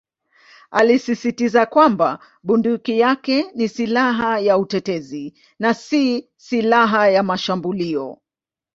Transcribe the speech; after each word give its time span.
Alisisitiza 0.71 1.65
kwamba 1.65 2.19
bunduki 2.43 2.99
yake 2.99 3.45
ni 3.55 3.69
"silaha 3.69 4.39
ya 4.39 4.57
utetezi" 4.57 5.33
na 5.59 5.73
"si 5.73 6.29
silaha 6.37 7.09
ya 7.09 7.23
mashambulio". 7.23 8.17